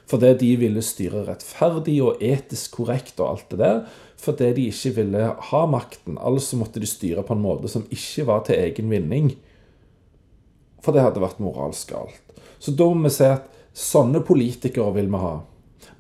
Fordi 0.10 0.32
de 0.40 0.54
ville 0.58 0.82
styre 0.82 1.22
rettferdig 1.28 2.00
og 2.02 2.24
etisk 2.26 2.80
korrekt 2.80 3.20
og 3.22 3.36
alt 3.36 3.52
det 3.52 3.60
der. 3.62 3.84
Fordi 4.18 4.50
de 4.58 4.66
ikke 4.72 4.96
ville 4.96 5.28
ha 5.52 5.62
makten. 5.70 6.18
Altså 6.18 6.58
måtte 6.58 6.82
de 6.82 6.90
styre 6.90 7.22
på 7.26 7.36
en 7.38 7.44
måte 7.44 7.70
som 7.70 7.86
ikke 7.94 8.26
var 8.26 8.42
til 8.48 8.58
egen 8.58 8.90
vinning. 8.90 9.36
For 10.82 10.96
det 10.96 11.04
hadde 11.06 11.22
vært 11.22 11.44
moralsk 11.44 11.94
galt. 11.94 12.42
Så 12.58 12.74
da 12.74 12.88
må 12.90 13.06
vi 13.06 13.14
si 13.20 13.28
at 13.30 13.46
sånne 13.78 14.24
politikere 14.26 14.96
vil 14.98 15.12
vi 15.14 15.22
ha. 15.22 15.36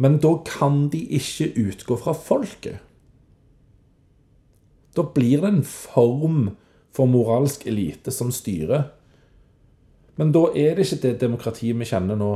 Men 0.01 0.17
da 0.23 0.33
kan 0.47 0.87
de 0.89 1.03
ikke 1.19 1.51
utgå 1.59 1.99
fra 2.01 2.15
folket. 2.17 2.79
Da 4.97 5.05
blir 5.05 5.43
det 5.43 5.53
en 5.53 5.63
form 5.67 6.41
for 6.95 7.09
moralsk 7.09 7.65
elite 7.69 8.11
som 8.13 8.31
styrer. 8.33 8.87
Men 10.19 10.33
da 10.35 10.49
er 10.51 10.75
det 10.75 10.87
ikke 10.87 11.03
det 11.05 11.19
demokratiet 11.21 11.77
vi 11.79 11.87
kjenner 11.87 12.19
nå 12.19 12.33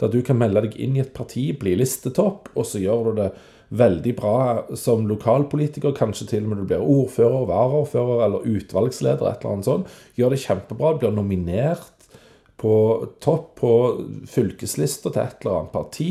der 0.00 0.08
du 0.08 0.22
kan 0.24 0.38
melde 0.40 0.62
deg 0.64 0.76
inn 0.80 0.94
i 0.96 1.02
et 1.02 1.12
parti, 1.12 1.50
bli 1.52 1.74
listetopp, 1.76 2.48
og 2.56 2.64
så 2.64 2.80
gjør 2.80 3.10
du 3.10 3.18
det 3.18 3.30
veldig 3.76 4.12
bra 4.18 4.36
som 4.78 5.04
lokalpolitiker. 5.08 5.92
Kanskje 5.96 6.26
til 6.30 6.46
og 6.46 6.52
med 6.52 6.62
du 6.62 6.68
blir 6.70 6.84
ordfører, 6.84 7.44
varaordfører 7.50 8.24
eller 8.26 8.46
utvalgsleder, 8.48 9.26
et 9.28 9.44
eller 9.44 9.58
annet 9.58 9.68
sånt. 9.68 9.98
Gjør 10.16 10.34
det 10.34 10.40
kjempebra, 10.46 10.94
blir 10.98 11.12
nominert 11.14 12.08
på 12.60 12.72
topp 13.24 13.52
på 13.60 13.74
fylkeslista 14.28 15.12
til 15.12 15.22
et 15.22 15.44
eller 15.44 15.60
annet 15.60 15.74
parti. 15.76 16.10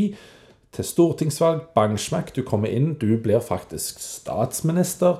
Til 0.74 0.86
stortingsvalg, 0.86 1.71
bang 1.74 1.98
du 2.36 2.43
kommer 2.43 2.69
inn, 2.69 2.93
du 2.93 3.17
blir 3.17 3.41
faktisk 3.41 4.00
statsminister. 4.00 5.17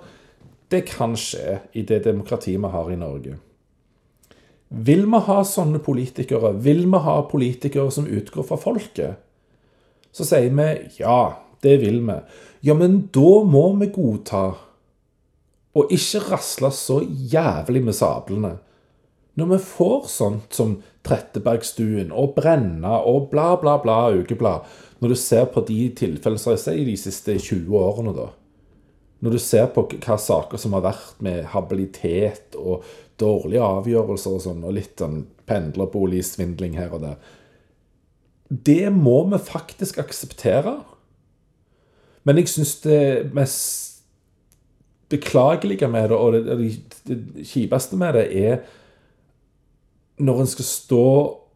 Det 0.70 0.84
kan 0.86 1.16
skje 1.18 1.60
i 1.74 1.82
det 1.82 2.04
demokratiet 2.06 2.62
vi 2.62 2.70
har 2.70 2.92
i 2.92 2.98
Norge. 3.00 3.38
Vil 4.70 5.08
vi 5.10 5.22
ha 5.26 5.40
sånne 5.46 5.82
politikere? 5.82 6.54
Vil 6.62 6.84
vi 6.86 7.02
ha 7.02 7.16
politikere 7.26 7.90
som 7.92 8.06
utgår 8.06 8.46
fra 8.46 8.58
folket? 8.62 9.18
Så 10.14 10.28
sier 10.30 10.54
vi 10.54 10.68
ja, 11.00 11.42
det 11.66 11.80
vil 11.82 12.04
vi. 12.06 12.18
Ja, 12.62 12.76
men 12.78 13.08
da 13.14 13.32
må 13.50 13.72
vi 13.80 13.90
godta 13.96 14.44
og 15.80 15.94
ikke 15.94 16.22
rasle 16.32 16.72
så 16.76 17.00
jævlig 17.06 17.82
med 17.86 17.96
sablene. 17.96 18.58
Når 19.40 19.52
vi 19.54 19.60
får 19.64 20.08
sånt 20.12 20.54
som 20.54 20.80
Trettebergstuen 21.06 22.12
og 22.12 22.34
Brenna 22.36 22.98
og 23.08 23.30
bla, 23.32 23.54
bla, 23.62 23.78
bla 23.82 24.10
ukeblad, 24.12 24.68
når 25.00 25.14
du 25.14 25.18
ser 25.18 25.46
på 25.54 25.64
de 25.66 25.80
tilfellene 25.96 26.42
som 26.42 26.54
jeg 26.54 26.64
sier 26.66 26.86
de 26.86 26.98
siste 27.00 27.38
20 27.40 27.78
årene, 27.80 28.14
da 28.18 28.28
Når 29.20 29.36
du 29.36 29.40
ser 29.44 29.68
på 29.76 29.84
hva 29.92 30.16
saker 30.22 30.62
som 30.62 30.76
har 30.78 30.86
vært 30.86 31.20
med 31.24 31.50
habilitet 31.52 32.56
og 32.60 32.86
dårlige 33.20 33.66
avgjørelser 33.66 34.38
og 34.38 34.44
sånn, 34.46 34.64
og 34.64 34.78
litt 34.78 34.96
sånn 35.02 35.26
pendlerboligsvindling 35.50 36.78
her 36.80 36.96
og 36.96 37.04
der. 37.04 37.20
Det 38.50 38.88
må 38.94 39.22
vi 39.30 39.42
faktisk 39.44 40.00
akseptere. 40.02 40.78
Men 42.24 42.40
jeg 42.40 42.52
syns 42.54 42.78
det 42.86 43.02
mest 43.36 43.86
beklagelige 45.10 45.90
med 45.90 46.12
det, 46.12 46.18
og 46.18 46.36
det, 46.36 46.58
det, 46.60 46.74
det 47.10 47.46
kjipeste 47.50 47.98
med 48.00 48.16
det, 48.18 48.26
er 48.30 48.60
når 50.20 50.44
en 50.44 50.52
skal 50.52 50.68
stå 50.68 51.06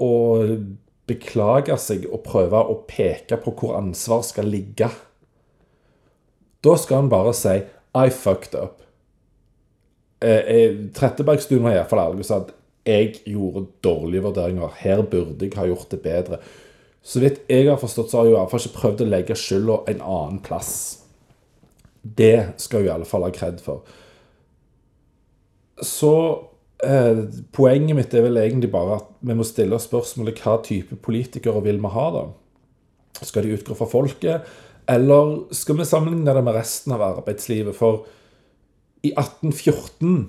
og 0.04 0.54
beklage 1.10 1.76
seg 1.82 2.08
og 2.10 2.24
prøve 2.26 2.62
å 2.64 2.80
peke 2.88 3.38
på 3.44 3.54
hvor 3.60 3.76
ansvar 3.78 4.24
skal 4.26 4.48
ligge. 4.50 4.88
Da 6.64 6.78
skal 6.80 7.04
en 7.04 7.10
bare 7.10 7.34
si 7.34 7.62
'I 7.94 8.10
fucked 8.10 8.56
up' 8.56 8.84
eh, 10.24 10.76
Trettebergstuen 10.96 11.64
var 11.64 11.78
iallfall 11.78 12.24
sa 12.24 12.42
at 12.44 12.54
jeg 12.88 13.16
gjorde 13.26 13.68
dårlige 13.84 14.24
vurderinger. 14.26 14.72
Her 14.80 15.04
burde 15.08 15.48
jeg 15.48 15.56
ha 15.56 15.68
gjort 15.68 15.92
det 15.92 16.02
bedre. 16.04 16.40
Så 17.04 17.20
vidt 17.20 17.44
jeg 17.52 17.68
har 17.70 17.80
forstått, 17.80 18.12
så 18.12 18.18
har 18.18 18.30
hun 18.30 18.38
iallfall 18.38 18.64
ikke 18.64 18.80
prøvd 18.80 19.04
å 19.04 19.10
legge 19.12 19.38
skylda 19.40 19.78
en 19.92 20.02
annen 20.02 20.40
plass. 20.44 20.74
Det 22.04 22.56
skal 22.60 22.88
hun 22.88 23.06
fall 23.08 23.28
ha 23.28 23.32
kred 23.36 23.62
for. 23.64 23.84
Så 25.84 26.14
eh, 26.84 27.24
poenget 27.56 27.98
mitt 27.98 28.14
er 28.14 28.28
vel 28.28 28.40
egentlig 28.40 28.72
bare 28.72 29.00
at 29.00 29.10
vi 29.24 29.36
må 29.36 29.48
stille 29.48 29.76
oss 29.76 29.88
spørsmålet 29.88 30.44
hva 30.44 30.60
type 30.64 31.00
politikere 31.04 31.64
vil 31.64 31.80
vi 31.84 31.92
ha, 31.96 32.06
da? 32.16 32.28
Skal 33.24 33.46
de 33.46 33.56
utgå 33.56 33.76
fra 33.78 33.88
folket, 33.88 34.48
eller 34.88 35.54
skal 35.56 35.78
vi 35.80 35.88
sammenligne 35.88 36.34
det 36.36 36.44
med 36.44 36.56
resten 36.58 36.94
av 36.96 37.02
arbeidslivet? 37.06 37.76
For 37.76 38.04
i 39.04 39.12
1814 39.12 40.28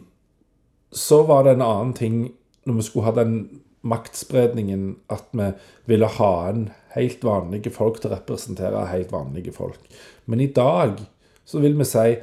så 0.94 1.22
var 1.26 1.44
det 1.44 1.56
en 1.56 1.66
annen 1.66 1.94
ting 1.96 2.18
når 2.64 2.78
vi 2.78 2.86
skulle 2.86 3.08
ha 3.08 3.16
den 3.18 3.38
maktspredningen 3.84 4.94
at 5.12 5.26
vi 5.36 5.50
ville 5.90 6.08
ha 6.18 6.32
en 6.48 6.68
helt 6.94 7.24
vanlige 7.26 7.72
folk 7.74 8.00
til 8.00 8.10
å 8.10 8.14
representere 8.14 8.86
helt 8.92 9.12
vanlige 9.12 9.52
folk. 9.52 9.80
Men 10.26 10.40
i 10.40 10.52
dag 10.52 11.02
så 11.44 11.60
vil 11.60 11.76
vi 11.78 11.88
si 11.88 12.14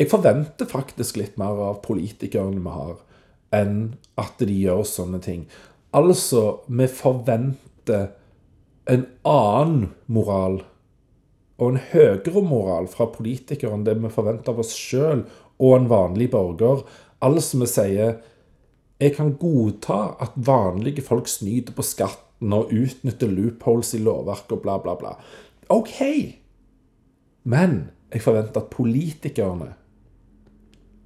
Jeg 0.00 0.10
forventer 0.10 0.66
faktisk 0.66 1.16
litt 1.20 1.36
mer 1.38 1.58
av 1.62 1.76
politikerne 1.84 2.58
vi 2.58 2.70
har, 2.74 2.96
enn 3.54 3.92
at 4.18 4.40
de 4.40 4.54
gjør 4.56 4.80
sånne 4.88 5.20
ting. 5.22 5.44
Altså, 5.94 6.64
vi 6.66 6.88
forventer 6.90 8.08
en 8.90 9.04
annen 9.28 9.92
moral 10.10 10.58
og 11.60 11.72
en 11.72 11.80
høyere 11.92 12.42
moral 12.46 12.88
fra 12.90 13.06
politikere 13.12 13.74
enn 13.76 13.86
det 13.86 13.98
vi 14.00 14.10
forventer 14.12 14.54
av 14.54 14.62
oss 14.64 14.74
sjøl 14.76 15.24
og 15.62 15.74
en 15.76 15.88
vanlig 15.90 16.30
borger. 16.32 16.84
Altså 17.22 17.60
vi 17.62 17.68
sier 17.70 18.20
jeg 19.02 19.16
kan 19.16 19.32
godta 19.34 20.14
at 20.22 20.36
vanlige 20.36 21.02
folk 21.02 21.26
snyter 21.30 21.74
på 21.74 21.84
skatten 21.86 22.52
og 22.54 22.70
utnytter 22.70 23.30
loopholes 23.30 23.94
i 23.96 24.02
lovverket 24.02 24.54
og 24.54 24.62
bla, 24.62 24.76
bla, 24.82 24.94
bla. 24.98 25.16
OK. 25.74 25.98
Men 27.42 27.90
jeg 28.12 28.22
forventer 28.22 28.62
at 28.62 28.70
politikerne 28.70 29.72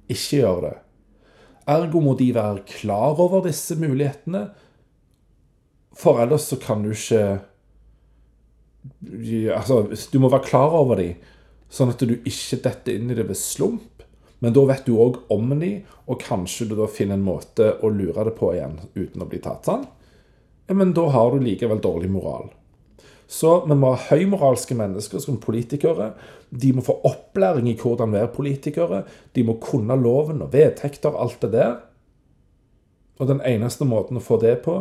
ikke 0.07 0.41
gjør 0.43 0.61
det. 0.67 0.75
Ergo 1.67 1.99
må 2.03 2.13
de 2.19 2.29
være 2.35 2.63
klar 2.69 3.17
over 3.19 3.43
disse 3.47 3.75
mulighetene, 3.79 4.45
for 5.97 6.21
ellers 6.21 6.45
så 6.51 6.59
kan 6.61 6.85
du 6.85 6.93
ikke 6.93 7.39
Altså, 9.55 9.83
du 10.11 10.19
må 10.21 10.31
være 10.31 10.47
klar 10.47 10.75
over 10.77 11.01
dem, 11.01 11.15
sånn 11.69 11.91
at 11.93 12.01
du 12.03 12.15
ikke 12.17 12.61
detter 12.63 12.95
inn 12.95 13.11
i 13.11 13.17
det 13.17 13.27
ved 13.27 13.39
slump. 13.39 14.03
Men 14.39 14.53
da 14.53 14.63
vet 14.69 14.85
du 14.85 14.99
òg 15.01 15.23
om 15.33 15.49
de, 15.57 15.71
og 16.05 16.21
kanskje 16.21 16.69
du 16.69 16.75
da 16.77 16.85
finner 16.91 17.17
en 17.17 17.25
måte 17.25 17.71
å 17.81 17.89
lure 17.89 18.27
det 18.27 18.35
på 18.37 18.51
igjen 18.53 18.77
uten 18.93 19.23
å 19.23 19.29
bli 19.29 19.41
tatt 19.41 19.65
sånn. 19.65 19.87
Men 20.69 20.93
da 20.93 21.07
har 21.13 21.31
du 21.33 21.41
likevel 21.41 21.81
dårlig 21.81 22.11
moral. 22.11 22.51
Så 23.27 23.65
vi 23.65 23.75
må 23.75 23.91
ha 23.91 24.07
høymoralske 24.11 24.75
mennesker 24.77 25.19
som 25.19 25.39
politikere. 25.43 26.13
De 26.49 26.71
må 26.75 26.83
få 26.85 26.95
opplæring 27.07 27.67
i 27.71 27.75
hvordan 27.79 28.13
være 28.15 28.31
politikere. 28.35 29.01
De 29.35 29.43
må 29.47 29.57
kunne 29.63 29.97
loven 29.99 30.45
og 30.45 30.53
vedtekter, 30.53 31.15
alt 31.15 31.41
det 31.43 31.51
der. 31.55 31.75
Og 33.19 33.27
den 33.27 33.41
eneste 33.43 33.87
måten 33.89 34.19
å 34.19 34.23
få 34.23 34.39
det 34.39 34.59
på, 34.63 34.79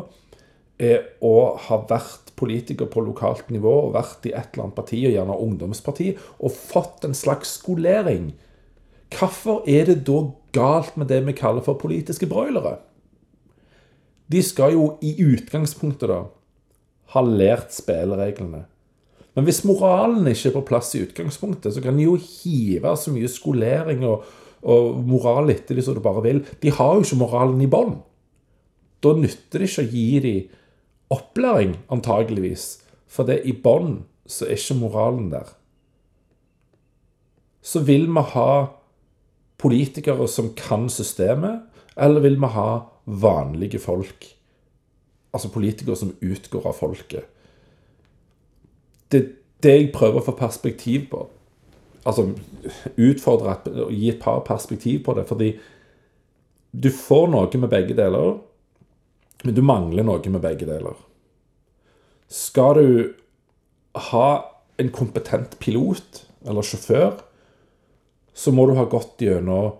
er 0.78 1.06
å 1.24 1.56
ha 1.66 1.80
vært 1.88 2.25
politiker 2.36 2.88
på 2.90 3.04
lokalt 3.06 3.50
nivå 3.54 3.72
og 3.86 3.94
vært 3.96 4.26
i 4.28 4.34
et 4.34 4.52
eller 4.52 4.66
annet 4.66 4.78
parti, 4.78 5.00
og 5.08 5.14
gjerne 5.14 5.38
ungdomsparti, 5.46 6.10
og 6.40 6.52
fått 6.52 7.06
en 7.08 7.16
slags 7.16 7.56
skolering 7.60 8.34
Hvorfor 9.14 9.62
er 9.70 9.86
det 9.86 10.00
da 10.06 10.18
galt 10.56 10.96
med 10.98 11.06
det 11.12 11.20
vi 11.28 11.34
kaller 11.36 11.62
for 11.62 11.78
politiske 11.78 12.26
broilere? 12.26 12.80
De 14.26 14.42
skal 14.42 14.74
jo 14.74 14.96
i 14.98 15.14
utgangspunktet 15.22 16.10
da 16.10 16.24
ha 17.14 17.22
lært 17.22 17.70
spillereglene. 17.76 18.64
Men 19.36 19.46
hvis 19.46 19.62
moralen 19.68 20.26
ikke 20.26 20.50
er 20.50 20.56
på 20.56 20.64
plass 20.66 20.94
i 20.96 21.04
utgangspunktet, 21.04 21.74
så 21.74 21.82
kan 21.84 21.96
de 21.96 22.08
jo 22.08 22.16
hive 22.18 22.96
så 22.98 23.12
mye 23.14 23.30
skolering 23.30 24.02
og, 24.08 24.24
og 24.66 24.98
moral 25.06 25.52
etter 25.52 25.76
de 25.76 25.84
som 25.84 25.94
du 25.94 26.02
bare 26.02 26.24
vil. 26.24 26.42
De 26.62 26.72
har 26.74 26.96
jo 26.96 27.04
ikke 27.04 27.20
moralen 27.20 27.60
i 27.62 27.70
bånn. 27.70 27.98
Da 29.04 29.12
nytter 29.14 29.62
det 29.62 29.68
ikke 29.70 29.84
å 29.84 29.92
gi 29.92 30.06
dem 30.24 30.62
opplæring, 31.10 31.76
antageligvis. 31.92 32.82
For 33.06 33.28
det 33.28 33.42
i 33.46 33.54
bånn 33.54 34.04
så 34.26 34.46
er 34.46 34.58
ikke 34.58 34.78
moralen 34.80 35.30
der. 35.32 35.52
Så 37.62 37.82
vil 37.86 38.06
vi 38.10 38.22
ha 38.34 38.50
politikere 39.58 40.28
som 40.28 40.52
kan 40.58 40.88
systemet, 40.92 41.62
eller 41.96 42.20
vil 42.20 42.36
vi 42.40 42.50
ha 42.54 42.68
vanlige 43.06 43.78
folk? 43.78 44.26
Altså 45.34 45.50
politikere 45.52 45.96
som 45.96 46.14
utgår 46.22 46.66
av 46.66 46.76
folket. 46.78 47.24
Det 49.12 49.20
er 49.22 49.32
det 49.62 49.74
jeg 49.76 49.92
prøver 49.94 50.20
å 50.20 50.26
få 50.26 50.36
perspektiv 50.38 51.08
på. 51.10 51.24
Altså 52.06 52.28
utfordre 53.00 53.56
og 53.86 53.92
gi 53.94 54.10
et 54.12 54.20
par 54.22 54.42
perspektiv 54.46 55.02
på 55.06 55.14
det. 55.16 55.26
Fordi 55.26 55.54
du 56.70 56.90
får 56.92 57.30
noe 57.32 57.60
med 57.62 57.72
begge 57.72 57.96
deler, 57.98 58.36
men 59.44 59.54
du 59.54 59.62
mangler 59.64 60.06
noe 60.06 60.32
med 60.32 60.42
begge 60.44 60.68
deler. 60.68 60.96
Skal 62.32 62.78
du 62.78 62.90
ha 64.10 64.28
en 64.80 64.92
kompetent 64.92 65.58
pilot 65.62 66.24
eller 66.46 66.66
sjåfør, 66.66 67.20
så 68.36 68.52
må 68.52 68.66
du 68.68 68.74
ha 68.76 68.84
gått 68.90 69.22
gjennom 69.24 69.76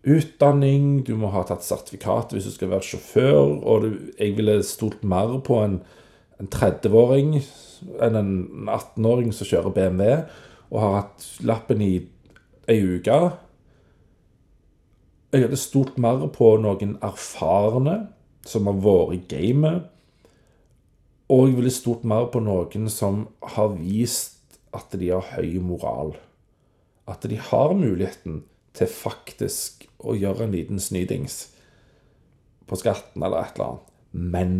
utdanning, 0.00 1.02
du 1.04 1.12
må 1.20 1.30
ha 1.34 1.42
tatt 1.46 1.64
sertifikat 1.66 2.32
hvis 2.32 2.48
du 2.48 2.54
skal 2.54 2.72
være 2.72 2.86
sjåfør, 2.88 3.58
og 3.60 3.84
du, 3.84 3.90
jeg 4.16 4.36
ville 4.38 4.60
stolt 4.66 5.04
mer 5.06 5.36
på 5.44 5.60
en, 5.60 5.80
en 6.40 6.48
30-åring 6.50 7.36
enn 8.00 8.16
en 8.16 8.32
18-åring 8.68 9.30
som 9.36 9.48
kjører 9.48 9.76
BMW, 9.76 10.16
og 10.70 10.82
har 10.82 10.96
hatt 11.02 11.28
lappen 11.46 11.84
i 11.84 11.92
ei 12.70 12.80
uke. 12.96 13.18
Jeg 15.30 15.46
hadde 15.46 15.60
stolt 15.60 15.96
mer 16.00 16.26
på 16.34 16.54
noen 16.62 16.96
erfarne 17.04 17.96
som 18.50 18.66
har 18.70 18.80
vært 18.82 19.16
i 19.16 19.22
gamet. 19.30 19.86
Og 21.30 21.46
jeg 21.46 21.58
ville 21.60 21.72
stort 21.74 22.06
mer 22.08 22.26
på 22.32 22.42
noen 22.42 22.88
som 22.90 23.28
har 23.54 23.76
vist 23.76 24.58
at 24.74 24.90
de 24.98 25.12
har 25.12 25.26
høy 25.36 25.60
moral. 25.62 26.16
At 27.10 27.26
de 27.26 27.38
har 27.38 27.74
muligheten 27.74 28.42
til 28.74 28.90
faktisk 28.90 29.86
å 30.02 30.16
gjøre 30.18 30.46
en 30.46 30.54
liten 30.54 30.82
snydings 30.82 31.42
på 32.70 32.78
skatten 32.78 33.22
eller 33.22 33.44
et 33.44 33.58
eller 33.58 33.68
annet. 33.68 33.88
Men 34.10 34.54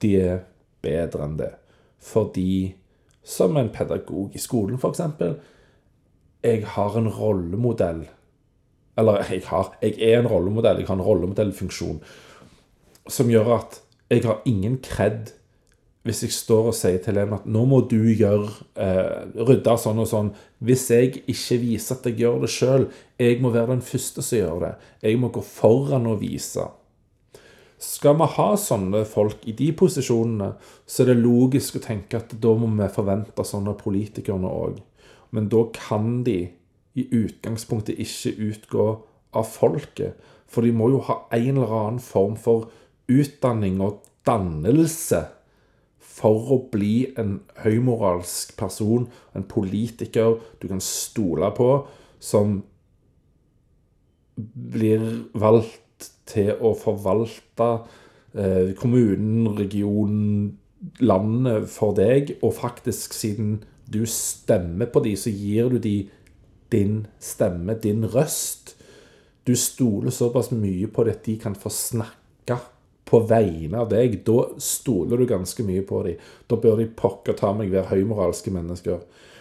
de 0.00 0.14
er 0.20 0.42
bedre 0.84 1.26
enn 1.26 1.36
det. 1.40 1.52
Fordi, 2.00 2.76
som 3.24 3.56
en 3.60 3.72
pedagog 3.72 4.36
i 4.36 4.40
skolen 4.40 4.80
f.eks., 4.80 5.02
jeg 6.40 6.64
har 6.72 6.96
en 6.96 7.10
rollemodell. 7.12 8.06
Eller 8.96 9.24
jeg 9.28 9.44
har 9.50 9.74
Jeg 9.82 9.98
er 10.00 10.22
en 10.22 10.28
rollemodell. 10.28 10.80
Jeg 10.80 10.88
har 10.88 10.96
en 10.96 11.04
rollemodellfunksjon 11.04 12.00
som 13.10 13.30
gjør 13.30 13.54
at 13.58 13.80
jeg 14.10 14.24
har 14.26 14.42
ingen 14.48 14.78
kred 14.82 15.34
hvis 16.06 16.22
jeg 16.24 16.32
står 16.32 16.70
og 16.70 16.76
sier 16.76 17.00
til 17.04 17.18
en 17.20 17.34
at 17.36 17.44
nå 17.44 17.66
må 17.68 17.82
du 17.90 17.98
gjøre 18.00 18.48
eh, 18.80 19.26
rydde 19.36 19.74
sånn 19.82 20.00
og 20.00 20.08
sånn 20.08 20.30
Hvis 20.64 20.86
jeg 20.88 21.20
ikke 21.28 21.58
viser 21.60 21.98
at 21.98 22.06
jeg 22.08 22.22
gjør 22.22 22.38
det 22.44 22.50
sjøl, 22.54 22.86
jeg 23.20 23.40
må 23.44 23.52
være 23.52 23.74
den 23.74 23.84
første 23.84 24.24
som 24.24 24.38
gjør 24.38 24.62
det. 24.64 24.70
Jeg 25.04 25.20
må 25.20 25.28
gå 25.32 25.42
foran 25.44 26.08
og 26.08 26.22
vise. 26.22 26.64
Skal 27.80 28.16
vi 28.20 28.28
ha 28.36 28.48
sånne 28.60 29.04
folk 29.08 29.44
i 29.48 29.54
de 29.56 29.70
posisjonene, 29.76 30.50
så 30.84 31.02
er 31.02 31.12
det 31.12 31.20
logisk 31.20 31.76
å 31.76 31.84
tenke 31.84 32.20
at 32.20 32.32
da 32.40 32.52
må 32.56 32.68
vi 32.76 32.88
forvente 32.92 33.44
sånne 33.44 33.76
politikerne 33.80 34.48
òg. 34.48 34.80
Men 35.32 35.48
da 35.52 35.66
kan 35.76 36.22
de 36.26 36.42
i 36.96 37.06
utgangspunktet 37.16 38.00
ikke 38.00 38.34
utgå 38.50 38.86
av 39.36 39.48
folket. 39.48 40.16
For 40.50 40.66
de 40.66 40.72
må 40.76 40.90
jo 40.92 41.00
ha 41.08 41.22
en 41.36 41.54
eller 41.54 41.76
annen 41.76 42.04
form 42.04 42.36
for 42.40 42.68
utdanning 43.10 43.80
og 43.84 44.04
dannelse 44.26 45.24
for 46.20 46.52
å 46.52 46.58
bli 46.72 47.10
en 47.18 47.38
høymoralsk 47.62 48.56
person, 48.60 49.06
en 49.34 49.46
politiker 49.48 50.38
du 50.60 50.68
kan 50.68 50.82
stole 50.84 51.50
på, 51.56 51.70
som 52.20 52.60
blir 54.36 55.04
valgt 55.38 56.10
til 56.30 56.52
å 56.60 56.72
forvalte 56.78 57.68
eh, 58.34 58.72
kommunen, 58.78 59.50
regionen, 59.58 60.56
landet 61.04 61.68
for 61.68 61.92
deg, 61.96 62.38
og 62.40 62.54
faktisk 62.56 63.12
siden 63.16 63.58
du 63.90 64.04
stemmer 64.08 64.88
på 64.88 65.02
de, 65.04 65.16
så 65.18 65.32
gir 65.32 65.68
du 65.72 65.80
de 65.82 65.96
din 66.72 67.06
stemme, 67.20 67.74
din 67.82 68.06
røst. 68.06 68.76
Du 69.44 69.56
stoler 69.58 70.14
såpass 70.14 70.52
mye 70.54 70.88
på 70.88 71.04
det 71.04 71.16
at 71.18 71.26
de 71.26 71.36
kan 71.42 71.56
få 71.58 71.72
snakke 71.74 72.60
på 73.10 73.20
vegne 73.26 73.82
av 73.82 73.88
deg, 73.90 74.20
da 74.26 74.44
stoler 74.62 75.18
du 75.18 75.26
ganske 75.26 75.64
mye 75.66 75.82
på 75.86 76.04
dem. 76.06 76.20
Da 76.46 76.58
bør 76.60 76.78
de 76.78 76.86
pokker 76.96 77.34
ta 77.38 77.50
meg 77.56 77.72
være 77.72 77.90
høymoralske 77.90 78.52
mennesker. 78.54 79.00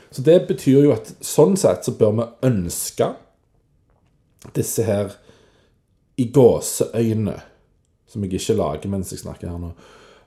Så 0.10 0.26
det 0.26 0.40
betyr 0.50 0.88
jo 0.88 0.94
at 0.96 1.12
sånn 1.22 1.54
sett 1.60 1.86
så 1.86 1.94
bør 1.98 2.16
vi 2.18 2.28
ønske 2.50 3.12
disse 4.56 4.86
her 4.88 5.14
i 6.20 6.26
gåseøyne, 6.34 7.36
som 8.10 8.26
jeg 8.26 8.40
ikke 8.40 8.58
lager 8.58 8.92
mens 8.92 9.14
jeg 9.14 9.22
snakker 9.22 9.52
her 9.52 9.62
nå, 9.62 9.70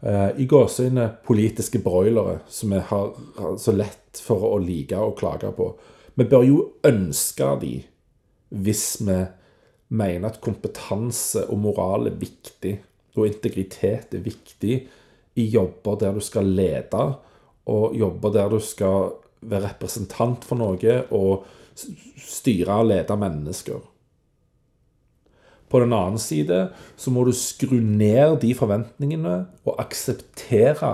eh, 0.06 0.28
i 0.38 0.46
gåseøyne 0.46 1.08
politiske 1.26 1.82
broilere 1.82 2.38
som 2.48 2.72
vi 2.72 2.78
har 2.92 3.58
så 3.58 3.74
lett 3.74 4.22
for 4.22 4.52
å 4.52 4.60
like 4.62 4.96
og 4.96 5.18
klage 5.18 5.50
på. 5.56 5.72
Vi 6.14 6.28
bør 6.28 6.46
jo 6.46 6.62
ønske 6.86 7.50
de 7.60 7.74
hvis 8.52 8.86
vi 9.02 9.18
mener 9.92 10.28
at 10.28 10.40
kompetanse 10.44 11.46
og 11.48 11.58
moral 11.64 12.06
er 12.08 12.20
viktig 12.20 12.76
og 13.16 13.28
integritet 13.28 14.14
er 14.14 14.24
viktig 14.24 14.76
i 15.36 15.44
jobber 15.52 15.98
der 16.00 16.16
du 16.16 16.20
skal 16.24 16.48
lede, 16.48 17.04
og 17.66 17.96
jobber 17.96 18.32
der 18.34 18.48
du 18.52 18.60
skal 18.60 19.12
være 19.42 19.68
representant 19.70 20.44
for 20.46 20.60
noe 20.60 20.98
og 21.10 21.46
styre 22.20 22.82
og 22.82 22.90
lede 22.90 23.16
mennesker. 23.18 23.80
På 25.72 25.80
den 25.80 25.94
annen 25.96 26.20
side 26.20 26.66
så 27.00 27.10
må 27.10 27.24
du 27.24 27.32
skru 27.32 27.78
ned 27.80 28.42
de 28.42 28.52
forventningene 28.54 29.46
og 29.64 29.78
akseptere 29.80 30.92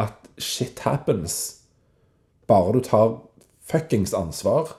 at 0.00 0.30
shit 0.40 0.80
happens. 0.86 1.60
Bare 2.48 2.72
du 2.72 2.80
tar 2.80 3.18
fuckings 3.60 4.14
ansvar. 4.16 4.72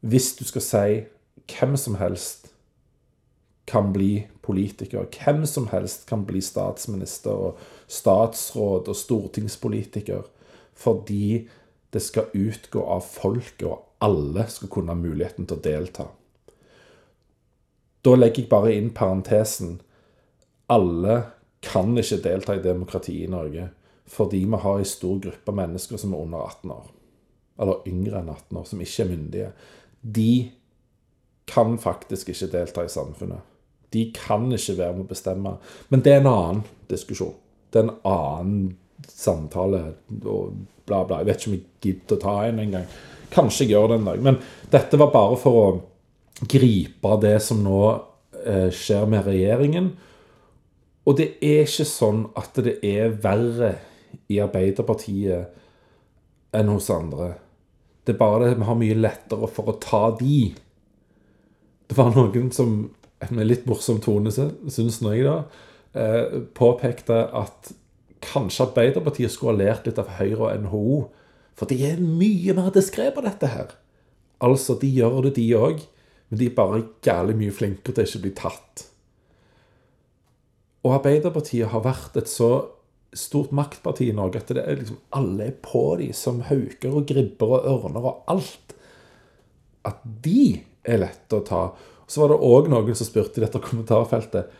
Hvis 0.00 0.34
du 0.36 0.44
skal 0.44 0.64
si 0.64 0.88
hvem 1.46 1.76
som 1.78 1.94
helst 2.00 2.45
kan 3.66 3.92
bli 3.92 4.26
politiker. 4.42 5.06
Hvem 5.10 5.46
som 5.46 5.66
helst 5.72 6.06
kan 6.08 6.24
bli 6.26 6.40
statsminister 6.42 7.34
og 7.34 7.62
statsråd 7.90 8.88
og 8.88 8.96
stortingspolitiker. 8.96 10.22
Fordi 10.76 11.48
det 11.90 12.02
skal 12.04 12.30
utgå 12.34 12.82
av 12.84 13.00
folket, 13.00 13.66
og 13.66 13.82
alle 14.04 14.44
skal 14.52 14.70
kunne 14.70 14.92
ha 14.92 14.98
muligheten 15.00 15.48
til 15.48 15.56
å 15.56 15.64
delta. 15.64 16.06
Da 18.04 18.14
legger 18.14 18.44
jeg 18.44 18.50
bare 18.52 18.74
inn 18.76 18.92
parentesen. 18.94 19.80
Alle 20.70 21.16
kan 21.64 21.96
ikke 21.98 22.20
delta 22.22 22.54
i 22.54 22.62
demokratiet 22.62 23.26
i 23.26 23.32
Norge 23.32 23.70
fordi 24.06 24.44
vi 24.46 24.58
har 24.62 24.78
en 24.78 24.86
stor 24.86 25.16
gruppe 25.18 25.52
mennesker 25.52 25.98
som 25.98 26.12
er 26.14 26.20
under 26.22 26.44
18 26.44 26.70
år. 26.70 26.84
Eller 27.58 27.88
yngre 27.90 28.20
enn 28.20 28.28
18 28.30 28.58
år, 28.60 28.66
som 28.70 28.82
ikke 28.84 29.02
er 29.02 29.08
myndige. 29.10 29.48
De 29.98 30.30
kan 31.50 31.74
faktisk 31.82 32.30
ikke 32.30 32.52
delta 32.52 32.84
i 32.86 32.92
samfunnet. 32.92 33.55
De 33.96 34.04
kan 34.14 34.46
ikke 34.52 34.78
være 34.78 34.98
med 34.98 35.06
å 35.06 35.10
bestemme. 35.10 35.56
Men 35.88 36.04
det 36.04 36.12
er 36.12 36.22
en 36.22 36.32
annen 36.32 36.64
diskusjon. 36.90 37.34
Det 37.72 37.80
er 37.80 37.88
en 37.88 37.96
annen 38.06 38.76
samtale 39.08 39.82
og 40.22 40.52
bla, 40.86 41.04
bla. 41.04 41.20
Jeg 41.20 41.26
vet 41.30 41.40
ikke 41.40 41.50
om 41.50 41.56
jeg 41.56 41.66
gidder 41.86 42.16
å 42.16 42.22
ta 42.22 42.36
en 42.46 42.62
engang. 42.62 42.86
Kanskje 43.32 43.64
jeg 43.64 43.74
gjør 43.74 43.86
det 43.90 43.98
en 44.00 44.08
dag. 44.10 44.18
Men 44.28 44.36
dette 44.72 45.00
var 45.00 45.14
bare 45.14 45.36
for 45.40 45.62
å 45.62 45.66
gripe 46.44 47.16
det 47.22 47.38
som 47.44 47.62
nå 47.64 47.80
eh, 48.44 48.70
skjer 48.74 49.04
med 49.10 49.26
regjeringen. 49.26 49.90
Og 51.06 51.12
det 51.20 51.28
er 51.44 51.64
ikke 51.64 51.86
sånn 51.88 52.20
at 52.38 52.52
det 52.66 52.76
er 52.86 53.14
verre 53.22 53.72
i 54.32 54.40
Arbeiderpartiet 54.42 55.42
enn 56.56 56.72
hos 56.72 56.90
andre. 56.90 57.34
Det 58.06 58.14
er 58.14 58.20
bare 58.20 58.50
det 58.50 58.60
vi 58.60 58.68
har 58.68 58.78
mye 58.78 58.98
lettere 58.98 59.48
for 59.50 59.64
å 59.70 59.80
ta 59.82 60.04
de. 60.18 60.40
Det 61.86 61.96
var 61.98 62.14
noen 62.14 62.50
som 62.54 62.70
med 63.30 63.48
litt 63.48 63.66
morsom 63.68 64.00
tone, 64.04 64.30
syns 64.32 65.00
jeg, 65.00 65.24
da, 65.24 65.44
eh, 65.96 66.40
påpekte 66.56 67.22
at 67.32 67.72
kanskje 68.24 68.66
Arbeiderpartiet 68.68 69.32
skulle 69.32 69.56
ha 69.56 69.62
lært 69.62 69.86
litt 69.86 69.98
av 69.98 70.16
Høyre 70.18 70.48
og 70.48 70.64
NHO. 70.64 71.00
For 71.56 71.70
de 71.70 71.78
er 71.88 72.00
mye 72.02 72.54
mer 72.56 72.70
diskré 72.74 73.08
på 73.14 73.24
dette 73.24 73.48
her. 73.48 73.72
Altså, 74.44 74.76
de 74.80 74.90
gjør 74.92 75.22
det, 75.24 75.36
de 75.38 75.48
òg. 75.56 75.80
Men 76.28 76.40
de 76.40 76.48
er 76.50 76.56
bare 76.56 76.84
gærlig 77.06 77.36
mye 77.38 77.54
flinkere 77.54 77.94
til 77.94 78.02
å 78.02 78.08
ikke 78.10 78.22
bli 78.24 78.32
tatt. 78.36 78.86
Og 80.86 80.96
Arbeiderpartiet 80.98 81.70
har 81.72 81.84
vært 81.86 82.18
et 82.18 82.30
så 82.30 82.50
stort 83.16 83.52
maktparti 83.56 84.10
i 84.10 84.14
Norge 84.14 84.42
at 84.42 84.50
det 84.52 84.62
er 84.62 84.80
liksom 84.80 84.98
alle 85.16 85.48
er 85.48 85.58
på 85.64 85.82
dem 86.00 86.12
som 86.16 86.42
hauker 86.46 86.98
og 86.98 87.06
gribber 87.08 87.56
og 87.56 87.68
ørner 87.72 88.08
og 88.10 88.32
alt. 88.32 88.74
At 89.86 90.02
de 90.24 90.60
er 90.86 91.00
lette 91.02 91.38
å 91.38 91.46
ta. 91.46 91.62
Så 92.06 92.22
var 92.22 92.32
det 92.32 92.44
òg 92.46 92.70
noen 92.70 92.96
som 92.98 93.08
spurte 93.08 93.40
i 93.40 93.44
dette 93.44 93.62
kommentarfeltet 93.62 94.52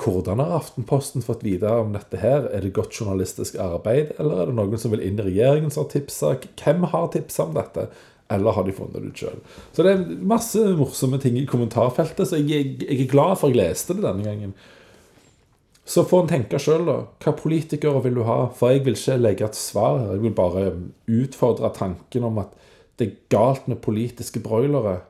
hvordan 0.00 0.40
har 0.42 0.56
Aftenposten 0.56 1.22
fått 1.22 1.44
vite 1.46 1.70
om 1.70 1.92
dette 1.94 2.18
her? 2.18 2.48
Er 2.50 2.64
det 2.64 2.72
godt 2.74 2.96
journalistisk 2.98 3.54
arbeid, 3.62 4.10
eller 4.18 4.42
er 4.42 4.50
det 4.50 4.56
noen 4.58 4.80
som 4.80 4.90
vil 4.90 5.04
inn 5.06 5.20
i 5.22 5.26
regjeringen 5.28 5.70
som 5.70 5.84
har 5.84 5.92
tipsa? 5.92 6.32
Hvem 6.58 6.88
har 6.90 7.12
tipsa 7.14 7.46
om 7.46 7.54
dette? 7.54 7.86
Eller 8.32 8.56
har 8.56 8.66
de 8.66 8.74
funnet 8.74 8.96
det 8.98 9.12
ut 9.12 9.22
sjøl? 9.22 9.38
Så 9.76 9.86
det 9.86 9.92
er 9.94 10.02
masse 10.26 10.62
morsomme 10.78 11.20
ting 11.22 11.38
i 11.38 11.46
kommentarfeltet, 11.46 12.26
så 12.26 12.40
jeg, 12.40 12.74
jeg 12.82 13.04
er 13.04 13.10
glad 13.10 13.36
for 13.38 13.52
at 13.52 13.54
jeg 13.54 13.60
leste 13.60 13.94
det 13.94 14.06
denne 14.06 14.26
gangen. 14.26 14.56
Så 15.86 16.02
får 16.08 16.24
en 16.24 16.30
tenke 16.32 16.58
sjøl, 16.58 16.86
da. 16.88 16.98
Hva 17.22 17.36
politikere 17.36 18.02
vil 18.02 18.18
du 18.18 18.24
ha? 18.26 18.38
For 18.56 18.74
jeg 18.74 18.86
vil 18.86 18.96
ikke 18.96 19.18
legge 19.20 19.46
et 19.46 19.58
svar 19.58 20.00
her. 20.00 20.14
Jeg 20.16 20.24
vil 20.24 20.34
bare 20.34 20.70
utfordre 21.20 21.70
tanken 21.76 22.26
om 22.26 22.40
at 22.42 22.54
det 22.98 23.06
er 23.06 23.18
galt 23.30 23.68
med 23.70 23.82
politiske 23.84 24.40
broilere. 24.42 25.02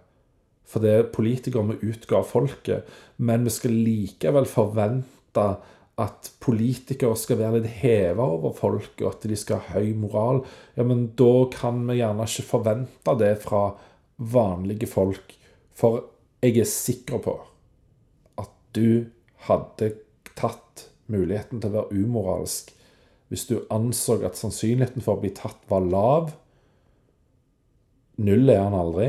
For 0.69 0.83
det 0.83 0.93
er 0.93 1.13
politikere 1.13 1.75
vi 1.75 1.93
utga 1.93 2.23
folket. 2.27 2.89
Men 3.17 3.47
vi 3.47 3.53
skal 3.55 3.77
likevel 3.87 4.49
forvente 4.49 5.47
at 6.01 6.31
politikere 6.43 7.15
skal 7.19 7.39
være 7.39 7.61
litt 7.61 7.77
heva 7.85 8.27
over 8.35 8.55
folket, 8.57 9.05
og 9.05 9.13
at 9.13 9.27
de 9.31 9.37
skal 9.39 9.61
ha 9.63 9.79
høy 9.79 9.93
moral. 9.99 10.43
Ja, 10.75 10.87
men 10.87 11.07
da 11.19 11.47
kan 11.55 11.85
vi 11.87 12.01
gjerne 12.01 12.27
ikke 12.27 12.49
forvente 12.49 13.17
det 13.21 13.35
fra 13.45 13.69
vanlige 14.19 14.91
folk. 14.91 15.37
For 15.75 16.03
jeg 16.43 16.59
er 16.61 16.71
sikker 16.71 17.23
på 17.23 17.37
at 18.43 18.51
du 18.77 19.07
hadde 19.47 19.95
tatt 20.35 20.89
muligheten 21.13 21.61
til 21.61 21.71
å 21.71 21.77
være 21.79 22.03
umoralsk 22.05 22.73
hvis 23.33 23.47
du 23.49 23.57
anså 23.73 24.21
at 24.27 24.39
sannsynligheten 24.39 25.03
for 25.03 25.17
å 25.17 25.23
bli 25.23 25.33
tatt 25.35 25.63
var 25.71 25.83
lav. 25.83 26.35
Null 28.23 28.51
er 28.53 28.61
han 28.63 28.77
aldri. 28.79 29.09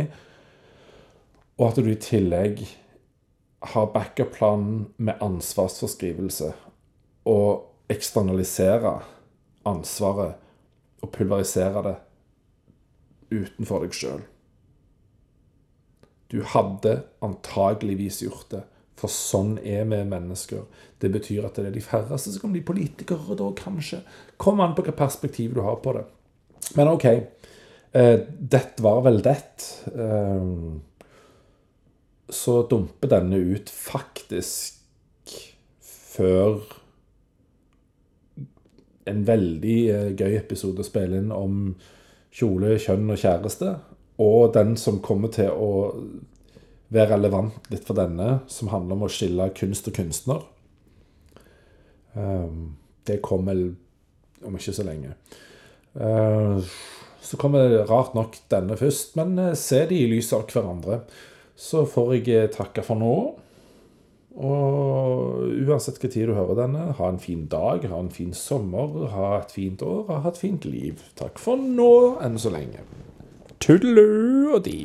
Og 1.56 1.70
at 1.70 1.80
du 1.80 1.90
i 1.92 2.00
tillegg 2.00 2.66
har 3.72 3.92
backup-planen 3.94 4.88
med 4.98 5.22
ansvarsforskrivelse 5.24 6.52
og 7.32 7.92
eksternalisere 7.92 9.00
ansvaret 9.66 10.36
og 11.02 11.12
pulverisere 11.16 11.84
det 11.86 11.96
utenfor 13.34 13.86
deg 13.86 13.98
sjøl. 13.98 14.24
Du 16.32 16.42
hadde 16.54 17.00
antageligvis 17.26 18.22
gjort 18.26 18.50
det, 18.52 18.64
for 19.00 19.12
sånn 19.12 19.56
er 19.60 19.86
vi 19.90 20.02
mennesker. 20.08 20.66
Det 21.02 21.12
betyr 21.14 21.48
at 21.48 21.58
det 21.60 21.70
er 21.70 21.76
de 21.76 21.84
færreste 21.84 22.34
som 22.34 22.46
kan 22.46 22.56
bli 22.56 22.64
politikere, 22.66 23.38
da 23.38 23.50
kanskje. 23.58 24.02
Kom 24.42 24.62
an 24.64 24.74
på 24.76 24.84
hvilket 24.84 25.00
perspektiv 25.00 25.56
du 25.56 25.62
har 25.66 25.80
på 25.84 25.94
det. 25.98 26.06
Men 26.78 26.92
OK. 26.94 27.06
Eh, 27.96 28.20
var 28.84 29.02
vel 29.06 29.22
det. 29.24 29.38
Eh, 29.94 30.48
så 32.30 32.62
dumper 32.70 33.12
denne 33.12 33.38
ut 33.38 33.70
faktisk 33.70 35.36
før 36.16 36.62
en 39.06 39.26
veldig 39.28 39.80
eh, 39.94 40.08
gøy 40.18 40.38
episode 40.40 40.82
å 40.82 40.88
spille 40.88 41.20
inn 41.22 41.34
om 41.34 41.76
kjole, 42.36 42.76
kjønn 42.82 43.12
og 43.14 43.22
kjæreste. 43.22 43.76
Og 44.24 44.54
den 44.56 44.74
som 44.80 45.02
kommer 45.04 45.32
til 45.34 45.52
å 45.52 45.70
være 46.94 47.16
relevant 47.16 47.70
litt 47.72 47.86
for 47.88 47.98
denne, 47.98 48.40
som 48.52 48.72
handler 48.72 48.98
om 48.98 49.06
å 49.08 49.12
skille 49.12 49.50
kunst 49.58 49.90
og 49.90 49.98
kunstner. 49.98 50.44
Um, 52.16 52.76
det 53.08 53.20
kommer 53.26 53.58
om 54.46 54.58
ikke 54.58 54.76
så 54.76 54.86
lenge. 54.88 55.16
Uh, 55.96 56.62
så 57.26 57.40
kommer 57.42 57.82
rart 57.90 58.16
nok 58.16 58.38
denne 58.52 58.78
først, 58.80 59.16
men 59.20 59.36
uh, 59.40 59.54
se 59.60 59.82
de 59.90 60.00
i 60.00 60.10
lys 60.12 60.32
av 60.36 60.46
hverandre. 60.52 61.02
Så 61.56 61.86
får 61.88 62.16
jeg 62.20 62.52
takke 62.56 62.84
for 62.84 63.00
nå. 63.00 63.16
Og 64.36 65.46
uansett 65.64 66.02
hva 66.02 66.10
tid 66.12 66.28
du 66.28 66.34
hører 66.36 66.58
denne, 66.60 66.90
ha 66.98 67.08
en 67.08 67.22
fin 67.24 67.46
dag, 67.48 67.86
ha 67.88 68.00
en 68.04 68.12
fin 68.12 68.34
sommer, 68.36 69.06
ha 69.14 69.30
et 69.40 69.54
fint 69.56 69.80
år, 69.86 70.10
ha 70.12 70.28
et 70.28 70.40
fint 70.42 70.68
liv. 70.68 71.00
Takk 71.16 71.40
for 71.40 71.56
nå, 71.56 72.20
enn 72.26 72.36
så 72.42 72.52
lenge. 72.52 72.84
Tudelu 73.64 74.52
og 74.58 74.66
de. 74.68 74.82